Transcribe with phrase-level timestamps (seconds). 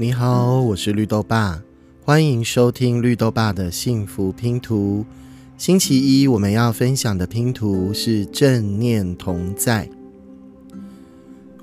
[0.00, 1.62] 你好，我是绿豆爸，
[2.02, 5.04] 欢迎收听绿豆爸的幸福拼图。
[5.58, 9.90] 星期一我们要分享的拼图是正念同在。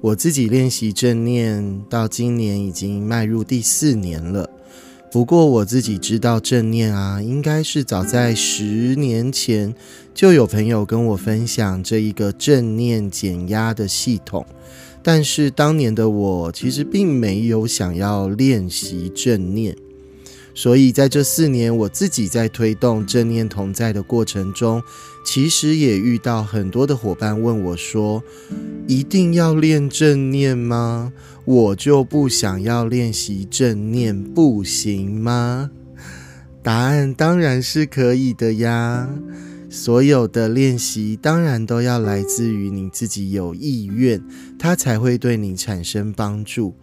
[0.02, 4.48] 我自己练习正念到今年已经迈入第四年了。
[5.12, 9.74] 不过我自己知道正念啊，应该是早在十年前
[10.14, 14.46] 就有朋友跟我分享这一个正念减压的系统。
[15.08, 19.74] 但是当年的我其实并没有想要练习正念，
[20.54, 24.84] 所以在这四年我自己在推动正念同在的过程中，
[25.26, 28.22] 其实也遇到很多的伙伴问我说
[28.86, 31.14] ：“一定要练正念吗？
[31.46, 35.72] 我就不想要练习正念，不行吗？”
[36.62, 39.08] 答案当然是可以的呀。
[39.70, 44.24] 所有的练习当然都要来自于你自己有意愿，
[44.58, 46.74] 它才会对你产生帮助。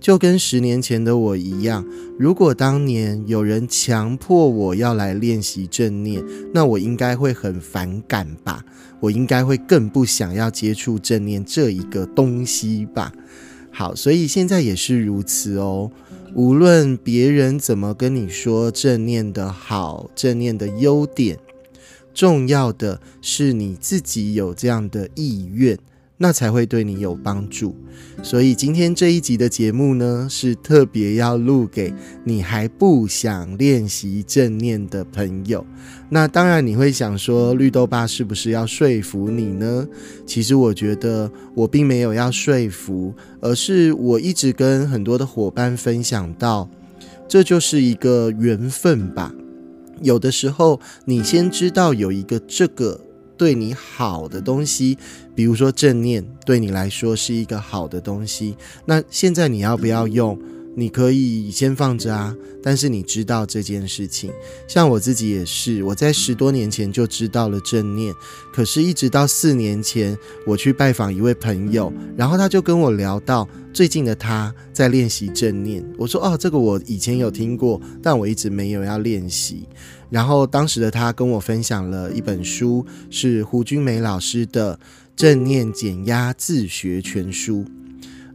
[0.00, 1.84] 就跟十年前的我一样，
[2.18, 6.24] 如果当年有人强迫我要来练习正念，
[6.54, 8.64] 那我应该会很反感吧？
[9.00, 13.12] 我应该会更不想要接触正念这一个东西吧？
[13.70, 15.90] 好，所以现在也是如此哦。
[16.34, 21.38] 无论别人怎么跟你说正念的好，正念的优点。
[22.12, 25.78] 重要的是你自己有这样的意愿，
[26.18, 27.74] 那才会对你有帮助。
[28.22, 31.94] 所以今天这一集的节目呢，是特别要录给
[32.24, 35.64] 你还不想练习正念的朋友。
[36.10, 39.86] 那当然你会想说，绿豆爸是不是要说服你呢？
[40.26, 46.68] 其实我觉得我并没有要说服，而是我一直跟很多的伙伴分享到，
[47.28, 49.32] 这就是一个缘分吧。
[50.00, 53.00] 有的时候，你先知道有一个这个
[53.36, 54.98] 对你好的东西，
[55.34, 58.56] 比如说正念，对你来说是一个好的东西。
[58.86, 60.38] 那现在你要不要用？
[60.76, 64.30] 你可以先放着啊，但是你知道这件事情，
[64.68, 68.14] 像我自己也是，我在十多年前就知道了正念，
[68.52, 79.66] 可是一直到四年前，我去拜访一位朋友，然后他就跟我聊到最近的他在练习正念，我说哦，这个我以前有听过，但我一直没有要练习。
[80.08, 84.76] 然后当时的他跟我分享了一本书，是胡君梅老师的
[85.14, 87.64] 《正念减压自学全书》。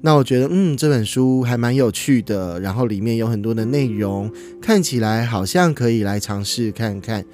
[0.02, 7.26] 那我觉得，嗯，这本书还蛮有趣的，然后里面有很多的内容，看起来好像可以来尝试看看。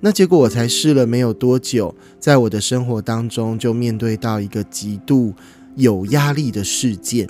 [0.00, 5.32] 那结果我才试了没有多久，在我的生活当中就面对到一个极度
[5.76, 7.28] 有压力的事件。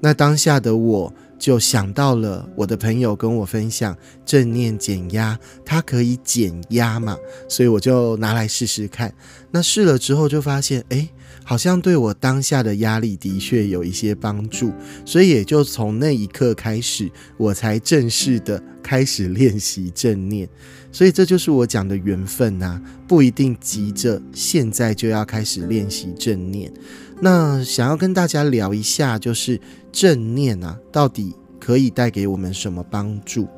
[0.00, 3.94] 那当下的我就想到了我的朋友跟我分享
[4.24, 7.16] 正念减压，它可以减压嘛，
[7.48, 9.12] 所以我就拿来试试看。
[9.50, 11.08] 那试了之后就发现，哎。
[11.44, 14.72] 好像对我当下的压力的确有一些帮助，
[15.04, 20.48] 所以也就从那一刻开始，我才正式的开始练习正念。
[20.90, 26.72] 所以这就是我讲的缘分呐，不一定急着现在就要开始练习正念。
[27.20, 29.60] 那想要跟大家聊一下，就是
[29.90, 33.48] 正念啊，到底可以带给我们什么帮助？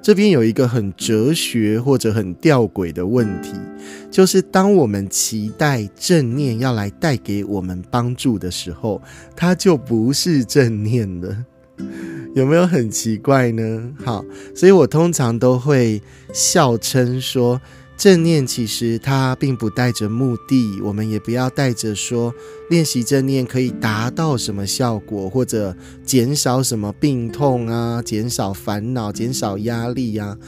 [0.00, 3.52] 这边有一个很哲学或者很吊诡的问题，
[4.10, 9.02] 就是当我们期待正念要来带给我们帮助的时候，
[9.36, 11.44] 它就不是正念了，
[12.34, 13.92] 有没有很奇怪呢？
[14.04, 17.60] 好，所以我通常都会笑称说。
[17.98, 22.32] 正念其实它并不带着目的，我们也不要带着说
[22.70, 30.38] 练习正念可以达到什么效果，或者减少什么病痛啊，减少烦恼，减少压力呀。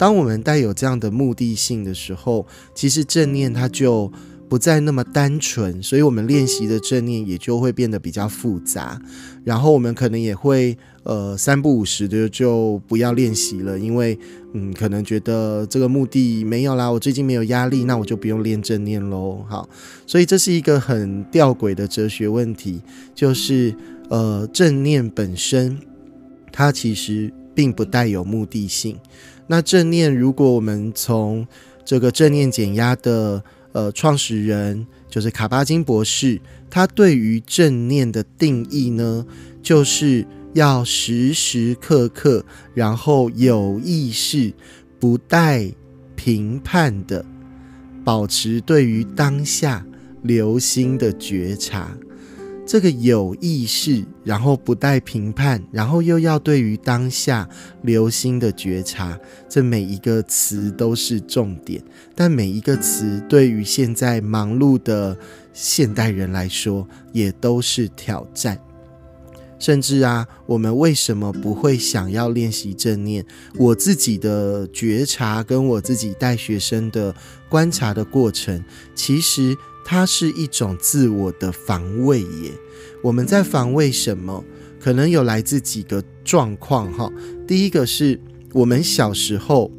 [0.00, 4.10] 当我们带有这样的目的性的时候，其实正念它就。
[4.50, 9.00] 不再那么单纯，所以我们练习的正念也就会变得比较复杂。
[9.44, 14.18] 然后我们可能也会呃三不五时的就不要练习了，因为
[14.52, 19.46] 嗯可能觉得这个目的没有啦，我最近没有压力，那我就不用练正念喽。
[19.48, 19.68] 好，
[20.04, 22.82] 所以这是一个很吊诡的哲学问题，
[23.14, 23.72] 就是
[24.08, 25.78] 呃正念本身
[26.50, 28.96] 它其实并不带有目的性。
[29.50, 31.44] 那正念如果我们从
[31.84, 33.42] 这个正念减压的
[33.72, 39.26] 呃，创始人就是卡巴金博士，他对于正念的定义呢，
[39.60, 40.24] 就是
[40.54, 42.44] 要时时刻刻，
[42.74, 44.52] 然后有意识、
[45.00, 45.68] 不带
[46.14, 47.24] 评判的，
[48.04, 49.84] 保持对于当下
[50.22, 51.90] 留心的觉察。
[52.70, 57.48] 这个有意识，然后不带评判，然后又要对于当下
[57.82, 59.18] 留心的觉察，
[59.48, 61.82] 这每一个词都是重点。
[62.14, 65.18] 但每一个词对于现在忙碌的
[65.52, 68.56] 现代人来说，也都是挑战。
[69.58, 73.26] 甚至啊，我们为什么不会想要练习正念？
[73.56, 77.12] 我自己的觉察跟我自己带学生的
[77.48, 78.64] 观察的过程，
[78.94, 82.52] 其实它是一种自我的防卫耶。
[83.02, 84.44] 我们在防卫什么？
[84.78, 87.10] 可能有来自几个状况哈。
[87.46, 88.20] 第一个是
[88.52, 89.70] 我们小时候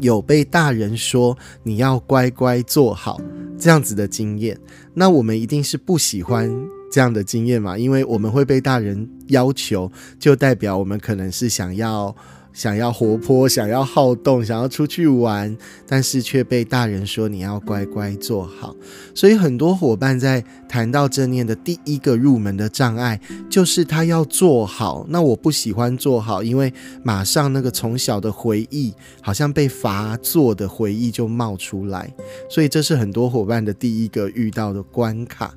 [0.00, 3.20] 有被大人说你要乖乖做好
[3.58, 4.58] 这样子的经验，
[4.94, 6.50] 那我们一定是不喜欢。
[6.92, 12.14] 这样的经验嘛，因为我们会被大人要求，就代表我们可能是想要
[12.52, 15.56] 想要活泼、想要好动、想要出去玩，
[15.86, 18.74] 但是却被大人说你要乖乖做好。
[19.14, 23.20] 所以很多伙伴在谈到正念的第一个入门的障碍，
[23.50, 25.06] 就是他要做好。
[25.08, 26.72] 那我不喜欢做好，因为
[27.02, 32.12] 马上那个从小的回忆，好像被罚做的回忆就冒出来，
[32.50, 35.54] 所以这是很多伙伴的第一个遇到的关卡。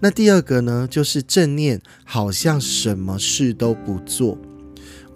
[0.00, 4.38] 那第二个呢，就是正念，好像什么事都不做。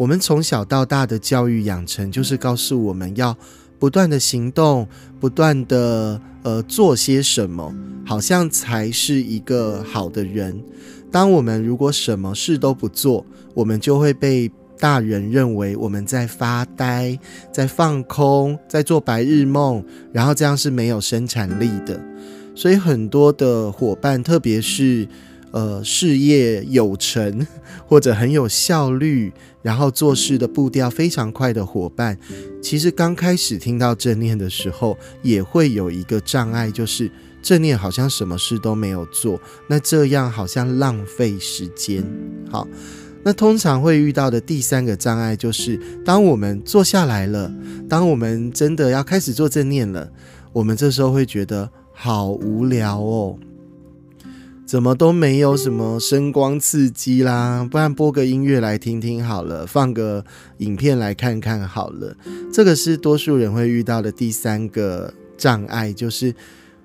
[0.02, 3.36] 我们从小到大的教育养成，就是告诉我们要
[3.78, 4.88] 不断的行动，
[5.20, 7.72] 不断的呃做些什么，
[8.04, 10.60] 好像才是一个好的人。
[11.12, 17.16] 当我们如果什么事都不做，我们就会被大人认为我们在发呆，
[17.52, 22.00] 在放空，在做白日梦，然后这样是没有生产力的。
[22.56, 25.06] 所以很多的伙伴，特别是
[25.52, 27.46] 呃事业有成
[27.86, 29.32] 或者很有效率，
[29.62, 32.18] 然后做事的步调非常快的伙伴，
[32.60, 37.10] 其实刚开始听到正念的时候，也会有一个障碍，就是
[37.40, 42.04] 正念好像什么事都没有做，那这样好像浪费时间。
[42.50, 42.66] 好，
[43.22, 47.52] 那通常会遇到的第三个障碍，就是当我们坐下来了，
[47.88, 50.10] 当我们真的要开始做正念了，
[50.52, 51.70] 我们这时候会觉得。
[51.94, 53.38] 好无聊哦，
[54.64, 57.68] 怎么都没有什么声光刺激啦？
[57.70, 60.24] 不然播个音乐来听听好了，放个
[60.58, 62.16] 影片来看看好了。
[62.52, 66.34] 这个是多数人会遇到的第三个障碍，就是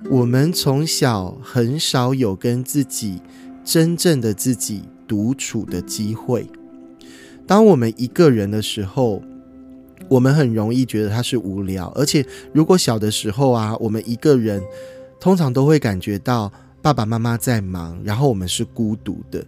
[0.10, 3.22] 我们从小很少有跟自己
[3.64, 6.50] 真正的自己独处的机会。
[7.46, 9.24] 当我们一个人的时候。
[10.10, 12.24] 我们很容易觉得它是无聊，而且
[12.54, 14.62] 如果小的时候啊，我们一个人
[15.20, 16.50] 通常都会感觉到
[16.88, 19.46] 爸爸妈妈在忙，然后我们是孤独的。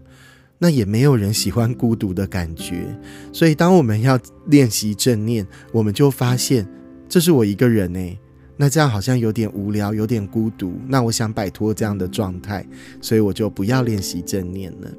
[0.57, 2.83] 那也没有人喜欢孤独的感觉，
[3.31, 6.67] 所以当我们要练习正念，我们就发现
[7.07, 8.19] 这是我一个人诶，
[8.57, 10.73] 那这样好像有点无聊，有点孤独。
[10.85, 12.67] 那我想摆脱这样的状态，
[12.99, 14.91] 所以我就不要练习正念了。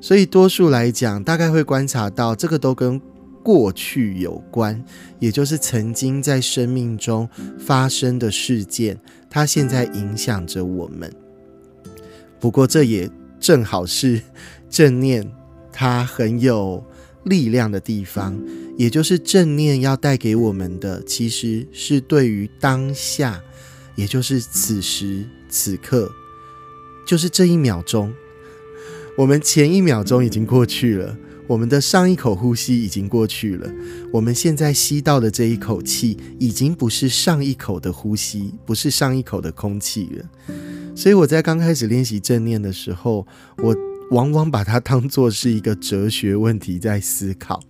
[0.00, 2.98] 所以多数来讲，大概会观察到这个都跟。
[3.42, 4.84] 过去有关，
[5.20, 7.28] 也就是曾经在生命中
[7.60, 8.98] 发生的事件，
[9.30, 11.08] 它现在影响着我们。
[12.40, 13.10] 不过，这也
[13.40, 14.20] 正好是
[14.70, 15.30] 正念
[15.72, 16.84] 它很有
[17.24, 18.38] 力量的地方，
[18.76, 23.42] 也就是正念要带给我们的，其实是对于当下，
[23.94, 26.10] 也就是此时此刻，
[27.06, 28.12] 就是这一秒钟，
[29.16, 31.16] 我们前一秒钟已经过去了。
[31.48, 33.70] 我们的上一口呼吸已经过去了，
[34.12, 40.28] 我们现在吸到的这一口气已经不是上一口的呼吸，不是上一口的空气了。
[40.96, 43.26] 所以我在刚开始练习正念的时候，
[43.58, 43.76] 我
[44.12, 47.60] 往往把它当做是一个哲学问题在思考，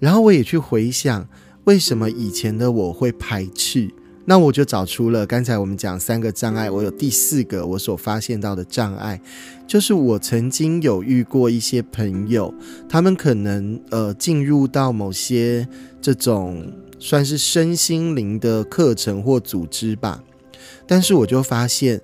[0.00, 1.28] 然后我也去回想
[1.64, 3.88] 为什么以前的我会排斥。
[4.26, 9.20] 那我就找出了刚才我们讲三个障碍，我有第四个我所发现到的障碍，
[9.66, 12.52] 就是我曾经有遇过一些朋友，
[12.88, 15.66] 他们可能呃进入到某些
[16.00, 20.22] 这种算是身心灵的课程或组织吧，
[20.86, 22.00] 但是我就发现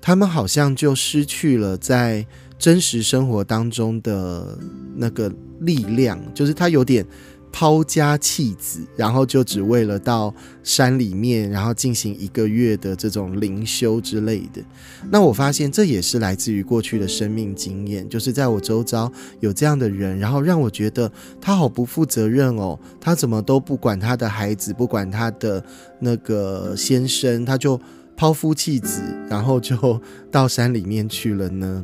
[0.00, 2.26] 他们好像就失去了在
[2.58, 4.58] 真实生活当中的
[4.96, 7.06] 那个力量，就是他有点。
[7.52, 14.62] 抛家弃子，然后就只为了到山里面，然后进行一个月的这种灵修之类的。
[15.10, 25.60] 那我发现这也是来自于过去的生命经验，就是在我周遭有这样的人，然后让我觉得他好不负责任哦，他怎么都不管他的孩子，不管他的
[25.98, 27.80] 那个先生，他就
[28.20, 29.00] 抛夫弃子，
[29.30, 29.98] 然后就
[30.30, 31.82] 到山里面去了呢？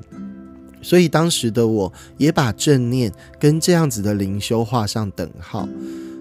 [0.83, 5.67] 所以当时的我也把正念跟这样子的灵修画上等号。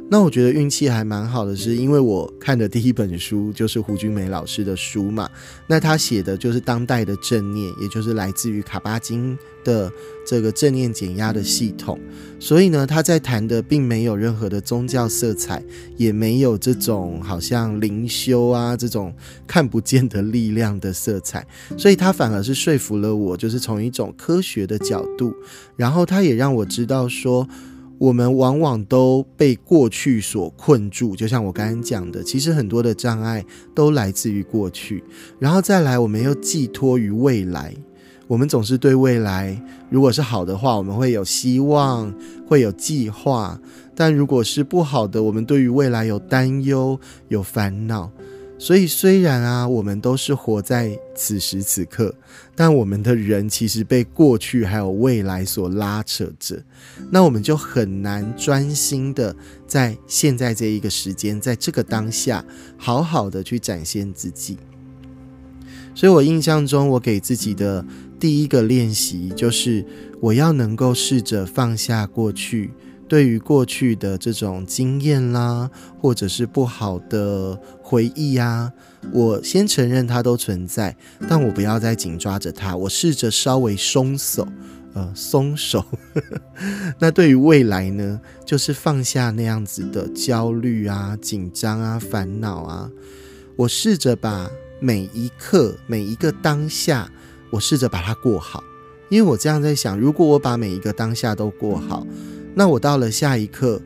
[0.07, 5.27] 那我觉得运气还蛮好的，是因为我看的第一本书就是胡君梅老师的书嘛。
[5.67, 9.91] 那他写的就是当代的正念，也就是来自于卡巴金的
[10.25, 11.99] 这个正念减压的系统。
[12.39, 15.61] 所以呢，他在谈的并没有任何的宗教色彩，
[15.97, 19.11] 也没有这种好像灵修啊这种
[19.47, 21.45] 看不见的力量的色彩。
[21.77, 25.33] 所以他反而是说服了我，就是从一种科学的角度，
[25.75, 27.49] 然后他也让我知道说。
[27.97, 35.03] 我们往往都被过去所困住，就像我刚刚讲的，其实很多的障碍都来自于过去，
[35.39, 37.73] 然后再来，我们又寄托于未来。
[38.27, 39.55] 我们总是对未来，
[39.89, 42.11] 如果是好的话，我们会有希望，
[42.47, 43.55] 会有计划；
[43.95, 48.09] 但如果是不好的，我们对于未来有担忧、有烦恼。
[48.57, 52.15] 所以，虽然啊，我们都是活在此时此刻，
[52.55, 56.63] 但我们的人其实被过去还有未来所拉扯着，
[57.11, 59.35] 那我们就很难专心的
[59.67, 62.43] 在现在这一个时间，在这个当下，
[62.77, 64.57] 好好的去展现自己。
[65.93, 67.85] 所以我印象中，我给自己的
[68.19, 69.85] 第一个练习就是，
[70.21, 72.71] 我要能够试着放下过去。
[73.07, 75.69] 对于过去的这种经验啦，
[76.01, 77.55] 或者是不好的
[77.87, 78.73] 回忆啊，
[79.11, 80.97] 我先承认它都存在，
[81.29, 84.47] 但我不要再紧抓着它，我试着稍微松手，
[84.95, 85.85] 呃，松手。
[86.97, 92.89] 那对于未来呢，就是放下那样子的焦虑啊、紧张啊、烦恼啊，
[93.55, 94.49] 我试着把
[94.79, 97.07] 每一刻、每一个当下，
[97.51, 98.63] 我试着把它过好，
[99.09, 102.03] 因为我这样在想，如果我把每一个当下都过好。
[102.55, 103.79] 那我到了下一刻，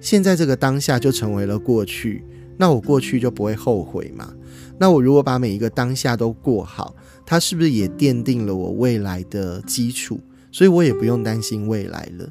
[0.00, 2.24] 现在这个当下就成为了过去，
[2.62, 4.32] 那我过去就不会后悔嘛？
[4.78, 6.94] 那我如果把每一个当下都过好，
[7.26, 10.20] 它是不是也奠定了我未来的基础？
[10.52, 12.28] 所以我也不用担心未来了。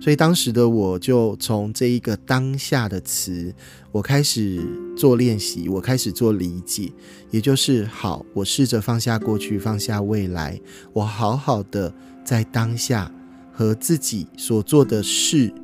[0.00, 3.54] 所以当时的我就从这一个当下的词，
[3.92, 4.60] 我开始
[4.96, 6.90] 做练习，我开始做理解，
[7.30, 10.60] 也就是好，我试着放下过去，放下未来，
[10.92, 11.94] 我好好的
[12.24, 13.08] 在当下。
[13.56, 15.54] 和自己所做的事，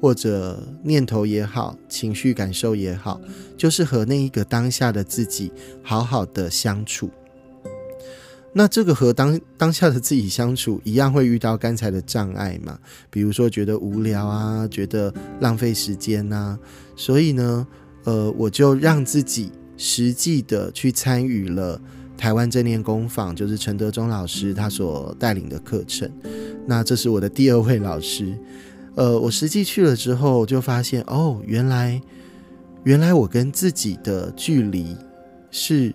[0.00, 3.20] 或者念头也好，情绪感受也好，
[3.56, 7.10] 就是和那一个当下的自己好好的相处。
[8.52, 12.78] 那这个和当当下的自己相处，一样会遇到刚才的障碍嘛？
[13.10, 16.58] 比如说觉得无聊啊，觉得浪费时间呐。
[16.96, 17.66] 所以呢，
[18.04, 21.78] 呃，我就让自己实际的去参与了
[22.16, 26.10] 台湾正念工坊，就是陈德忠老师他所带领的课程。
[26.66, 28.34] 那这是我的第二位老师，
[28.96, 32.00] 呃，我实际去了之后就发现，哦，原来，
[32.84, 34.96] 原来我跟自己的距离
[35.50, 35.94] 是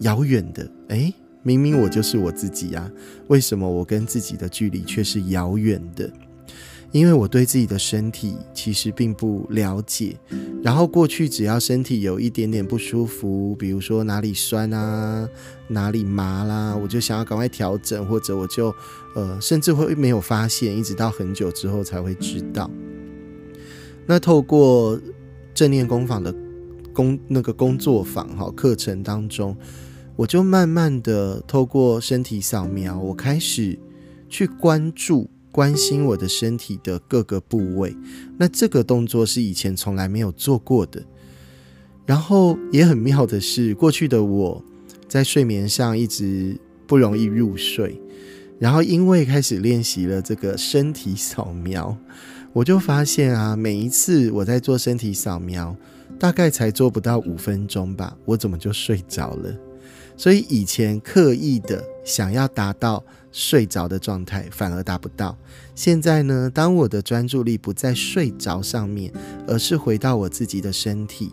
[0.00, 2.90] 遥远的，诶，明明我就是我自己呀，
[3.28, 6.10] 为什么我跟自己的距离却是遥远的？
[6.92, 10.14] 因为我对自己的身体其实并不了解，
[10.62, 15.26] 然后过去只要身体有一点点不舒服，比如说哪里酸啊，
[15.68, 18.74] 哪里麻啦，我就想要赶快调整，或者我就
[19.14, 22.70] 呃甚至会没有发现，一直到很久之后才会知道。
[24.04, 25.00] 那透过
[25.54, 26.34] 正念工坊的
[26.92, 29.56] 工那个工作坊哈课程当中，
[30.14, 33.78] 我就慢慢的透过身体扫描，我开始
[34.28, 35.30] 去关注。
[35.52, 37.94] 关心我的身体的各个部位，
[38.38, 41.02] 那这个动作是以前从来没有做过的。
[42.06, 44.64] 然后也很妙的是，过去的我
[45.06, 48.00] 在睡眠上一直不容易入睡，
[48.58, 51.96] 然后因为开始练习了这个身体扫描，
[52.54, 55.76] 我就发现啊，每一次我在做身体扫描，
[56.18, 59.54] 大概才做不到五分钟吧，我怎么就睡着了？
[60.16, 63.04] 所以以前刻意的想要达到。
[63.32, 65.36] 睡着的状态反而达不到。
[65.74, 69.12] 现在呢，当我的专注力不在睡着上面，
[69.48, 71.32] 而是回到我自己的身体，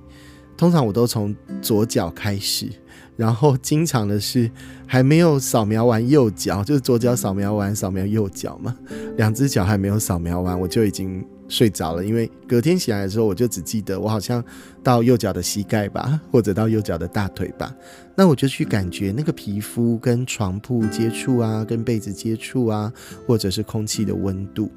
[0.57, 2.69] 通常我都从左脚开始，
[3.15, 4.49] 然后经常的是
[4.87, 8.75] 还没有扫描完右脚，就是左脚扫描完扫描右脚嘛，
[9.17, 11.23] 两只脚还没有扫描完，我就已经。
[11.49, 14.41] 睡着了，因为隔天起来的时候，我就只记得我好像
[14.81, 17.75] 到右脚的膝盖吧， 或者到右脚的大腿吧。
[18.15, 22.93] 那我就去感觉那个皮肤跟床铺接触啊，跟被子接触啊，
[23.25, 24.71] 或者是空气的温度。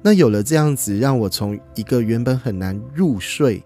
[0.00, 3.62] 那有了这样子，让我从一个原本很难入睡，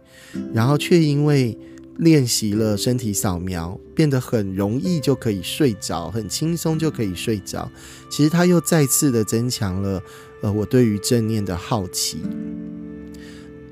[0.52, 1.56] 然后却因为
[1.99, 7.70] 练习了身体扫描，变得很容易就可以睡着，很轻松就可以睡着。
[8.11, 10.02] 其实它又再次的增强了。
[10.42, 12.18] 呃，我对于正念的好奇，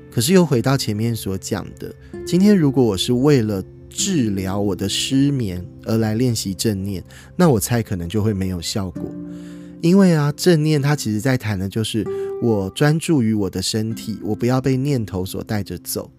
[0.09, 1.93] 可是又回到前面所讲的，
[2.25, 7.03] 今天如果我是为了治疗我的失眠而来练习正念，
[7.35, 9.03] 那我猜可能就会没有效果。
[9.81, 12.05] 因为啊，正念它其实在谈的就是
[12.41, 16.09] 我专注于我的身体，我不要被念头所带着走。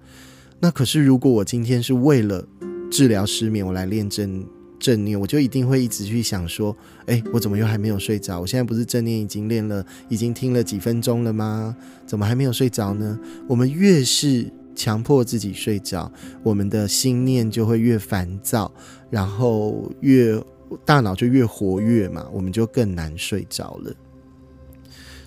[0.61, 2.47] 那可是，如果我今天是为了
[2.91, 4.45] 治疗失眠，我来练正
[4.83, 8.41] 正念，我就一定会一直去想说：哎，我怎么又还没有睡着？
[8.41, 11.77] 我现在不是正念已经练了，已经听了几分钟了吗？
[12.05, 13.17] 怎么还没有睡着呢？
[13.49, 16.11] 我们越是强迫自己睡着，
[16.43, 18.73] 我们的心念就会越烦躁，
[19.09, 20.43] 然后越
[20.85, 23.95] 大脑就越活跃嘛，我们就更难睡着了。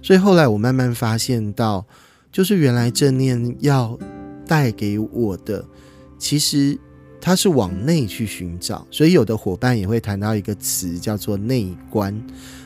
[0.01, 1.87] 所以后来我慢慢发现到，
[2.29, 3.97] 就是原来正念要
[4.45, 5.65] 带给我的，
[6.19, 6.77] 其实
[7.25, 8.85] 它是往内去寻找。
[8.91, 12.15] 所以有的伙伴也会谈到一个词叫做内观。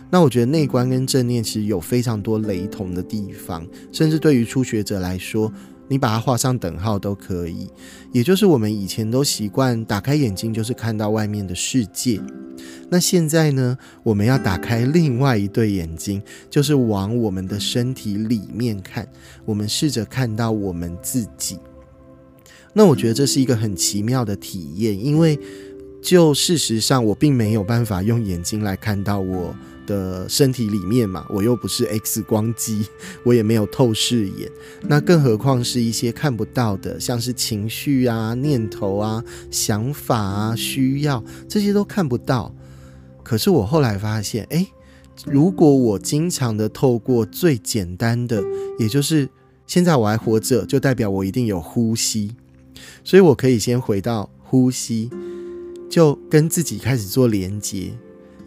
[0.09, 5.49] 那我觉得内观跟正念其实有非常多雷同的地方，甚至对于初学者来说。
[5.91, 7.67] 你把它画上等号都可以，
[8.11, 12.21] 也就是我们以前都习惯打开眼睛就是看到外面的世界，
[12.91, 19.07] 那现在呢，我们要打开另外一对眼睛，就是往我们的身体里面看，
[19.45, 21.57] 我们试着看到我们自己。
[22.73, 25.39] 那我觉得这是一个很奇妙的体验，因为
[26.01, 29.55] 就事实上，我并没有办法用眼睛来看到我。
[29.89, 32.85] 的身体里面嘛，我又不是 X 光机，
[33.23, 34.47] 我也没有透视眼，
[34.83, 42.53] 那更何况是一些看不到的，像是情绪啊、念头啊、想法啊、需要这些都看不到。
[43.23, 44.67] 可是我后来发现，哎，
[45.25, 48.43] 如果我经常的透过最简单的，
[48.77, 49.27] 也就是
[49.65, 52.35] 现在我还活着，就代表我一定有呼吸，
[53.03, 55.09] 所以我可以先回到呼吸，
[55.89, 57.91] 就跟自己开始做连接。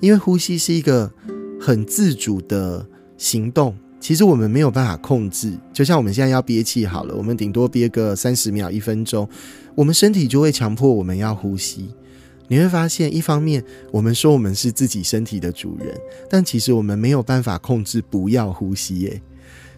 [0.01, 1.13] 因为呼吸是一个
[1.61, 2.85] 很自主的
[3.17, 5.53] 行动，其实我们没有办法控制。
[5.73, 9.29] 就像我们现在要憋气好了，我们顶多憋个三十秒、一分钟，
[9.77, 11.89] 我们身体就会强迫我们要呼吸。
[12.49, 15.97] 你会发现，一方面我们说我们是自己身体的主人，
[16.29, 19.23] 但其实我们没有办法控制不要呼吸耶。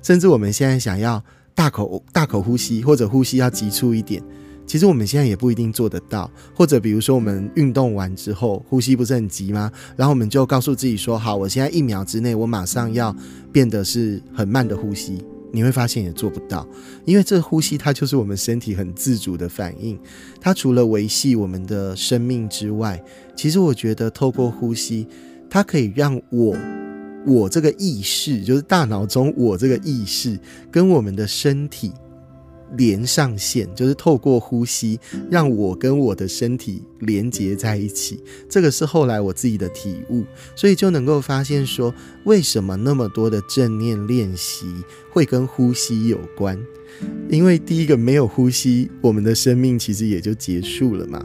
[0.02, 1.22] 甚至我们现在想要
[1.54, 4.22] 大口大口呼吸，或者呼吸要急促一点。
[4.66, 9.70] 其实我们现在也不一定做得到，或者比如说我们运动完之后呼吸不是很急吗？
[9.94, 13.14] 然后我们就告诉自己说：“好，我现在一秒之内我马上要
[13.52, 16.66] 变得是很慢的呼吸。”你会发现也做不到，
[17.04, 19.96] 因为这呼吸它就是我们身体很自主的反应。
[20.40, 23.00] 它除了维系我们的生命之外，
[23.36, 25.06] 其实我觉得透过呼吸，
[25.48, 26.56] 它可以让我
[27.26, 30.38] 我这个意识，就是大脑中我这个意识
[30.70, 31.92] 跟我们的身体。
[32.76, 34.98] 连上线，就是透过呼吸，
[35.30, 38.18] 让我跟我的身体连接在一起。
[38.48, 40.24] 这个是后来我自己的体悟，
[40.56, 44.66] 所以就能够发现说，为什么那么多的正念练习
[45.12, 46.58] 会跟呼吸有关？
[47.30, 51.24] 因为第一个没有呼吸，我们的生命其实也就结束了嘛。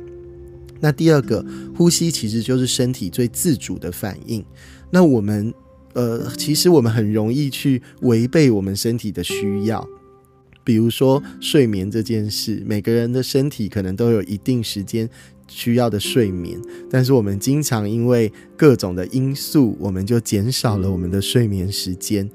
[0.80, 1.44] 那第二个，
[1.76, 4.46] 呼吸其实就是身体最自主的反应。
[4.92, 5.52] 那我们，
[5.94, 9.88] 呃，其实我们很容易去违背我们身体的需要。
[10.64, 15.10] 比如说睡眠这件事，每个人的身体可能都有一定时间
[15.48, 22.30] 需要的睡眠，但是我们经常因为各种的因素，我们就减少了我们的睡眠时间。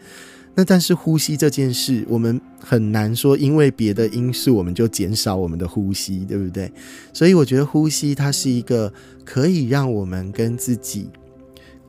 [0.56, 6.72] 那但是呼吸这件事，我们很难说因为别的因素我们就减少我们的呼吸，对不对？
[7.12, 8.92] 所以我觉得呼吸它是一个
[9.24, 11.08] 可以让我们跟自己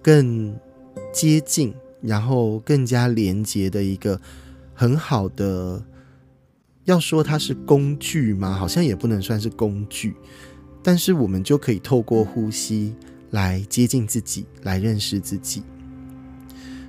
[0.02, 0.56] 更
[1.16, 4.20] 接近，然后更加连接的一个
[4.74, 5.82] 很好的。
[6.84, 8.54] 要说它是工具吗？
[8.54, 10.14] 好像也不能算是工具，
[10.84, 12.94] 但是我们就可以透过呼吸
[13.32, 15.64] 来接近自己，来认识自己。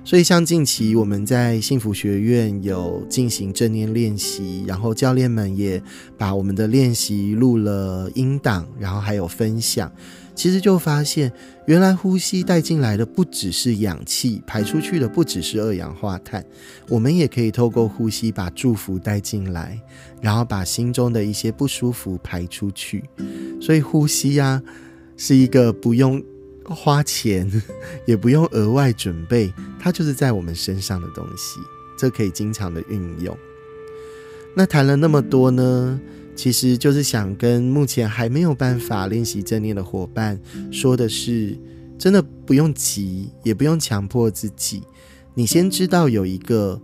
[0.03, 5.81] 所以，像近期我们在幸福学院有进行正念练习，然后教练们也
[6.17, 9.91] 把我们的练习录了音档，然后还有分享。
[10.37, 11.33] 其实就发现，
[11.65, 16.45] 原来呼吸带进来的不只是氧气，排出去的不只是二氧化碳，
[16.87, 19.81] 我们也可以透过呼吸把祝福带进来，
[20.21, 23.03] 然后把心中的一些不舒服排出去。
[23.59, 24.61] 所以呼吸呀，
[25.17, 26.23] 是一个不用
[26.63, 27.51] 花钱，
[28.05, 31.59] 也不用额外准备，它就是在我们身上的东西，
[31.97, 33.35] 这可以经常的运用。
[34.55, 35.99] 那谈了那么多呢？
[36.37, 40.39] 其实就是想跟目前还没有办法练习正念的伙伴
[40.71, 41.57] 说的是，
[41.97, 44.83] 真的不用急，也不用强迫自己。
[45.33, 46.79] 你先知道有一个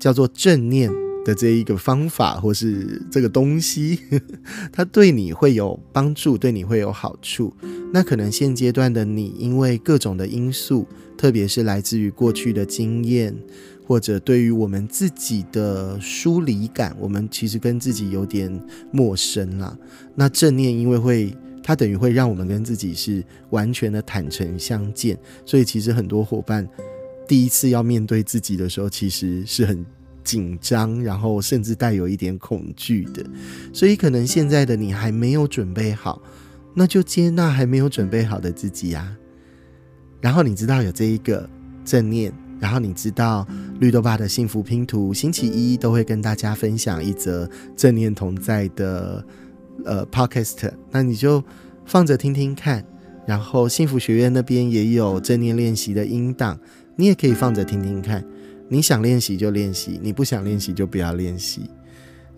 [0.00, 0.90] 叫做正念
[1.26, 4.00] 的这一个方法，或是这个东西，
[4.72, 7.54] 它对你会有帮助，对你会有好处。
[7.92, 13.36] 那可能现阶段的你，因为各种的因素，特别是来自于过去的经验。
[13.86, 18.50] 或者对于我们自己的疏离感，我们其实跟自己有点
[18.90, 19.76] 陌生啦。
[20.14, 26.66] 那正念因为会，它等于会让我们跟自己是完全的坦诚相见，所以其实很多伙伴
[27.28, 29.84] 第一次要面对自己的时候，其实是很
[30.22, 33.24] 紧张，然后甚至带有一点恐惧的。
[33.72, 36.22] 所以可能现在的你还没有准备好，
[36.74, 39.14] 那就接纳还没有准备好的自己呀。
[40.20, 41.48] 然后你知道有这一个
[41.84, 42.32] 正念，
[42.64, 43.46] 然后你知道
[43.78, 47.46] 绿豆爸的幸福拼图，星期一都会跟大家分享一则
[47.76, 49.22] 正念同在的
[49.84, 51.44] 呃 podcast，那你就
[51.84, 52.82] 放着听听看。
[53.26, 56.58] 然后幸福学院那边也有正念练习的音档。
[56.96, 58.24] 你也可以放着听听看，
[58.70, 61.68] 你想练习就练习，你不想练习就不要练习。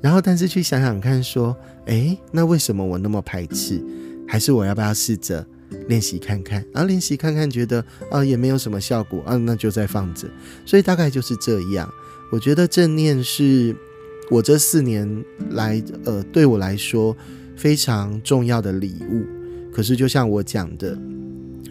[0.01, 3.81] 然后，但是去想想看，说，诶，那为什么我那么排斥？
[4.27, 5.47] 还是我要不要试着
[5.89, 6.65] 练习看看？
[6.73, 10.29] 啊，练习看看，觉得啊也没有什么效果啊，那就再放着。
[10.65, 11.93] 所以大概就是这样。
[12.33, 13.75] 我觉得正念是
[14.31, 17.17] 我这四年来，呃，对我来说
[17.57, 19.25] 非常重要的礼物。
[19.73, 20.99] 可是，就像我讲的。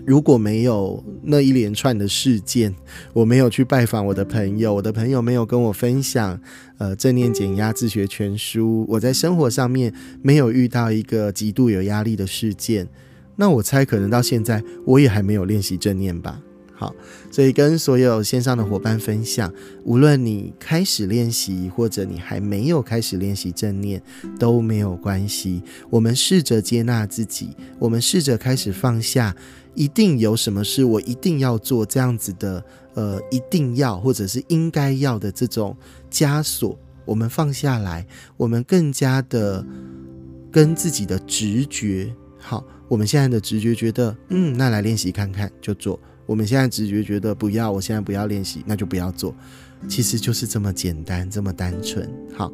[0.05, 2.75] 如果没有那一连串的事件，
[3.11, 6.39] 我没有去拜访我的朋友，我的朋友没有跟我分享，
[6.77, 12.87] 呃，正念减压自学全书，我在生活上面没有遇到一个极度有压力的事件，
[13.35, 16.41] 那我猜可能到现在我也还没有练习正念吧。
[16.77, 16.93] 好，
[17.31, 19.49] 所以跟所有线上的伙伴分享，
[19.85, 24.03] 无论你开始练习，或者你还没有开始练习正念，
[24.37, 25.63] 都没有关系。
[25.89, 29.33] 我们试着接纳自己，我们试着开始放下，
[29.73, 32.61] 一定有什么事我一定要做这样子的，
[32.95, 35.77] 呃，一定要或者是应该要的这种
[36.11, 39.65] 枷锁，我们放下来，我们更加的
[40.51, 45.99] 跟自己的直觉，好，我们现在的直觉觉得，嗯，那来练习看看，就做。
[46.25, 49.35] 我们现在直觉觉得不要，我现在不要练习，那就不要做，
[49.87, 52.09] 其实就是这么简单，这么单纯。
[52.35, 52.51] 好。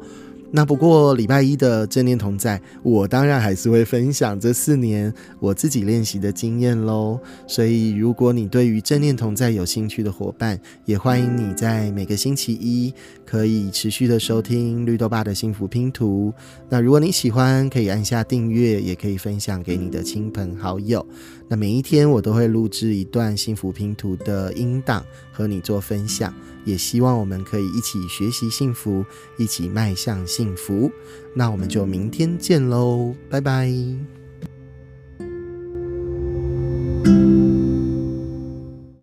[0.54, 7.18] 那不过礼拜一的正念同在，我当然还是会分享这四年我自己练习的经验喽。
[7.46, 12.92] 所以如果你对于正念同在有兴趣的伙伴，也欢迎你在每个星期一
[13.24, 16.30] 可以持续的收听绿豆爸的幸福拼图。
[16.68, 21.04] 那如果你喜欢，可以按下订阅，也可以分享给你的亲朋好友。
[21.48, 26.32] 那每一天我都会录制一段幸福拼图的音档和你做分享。
[26.64, 29.04] 也希望我们可以一起学习幸福，
[29.36, 30.90] 一起迈向幸幸福。
[31.34, 34.21] 那我们就明天见喽，拜拜。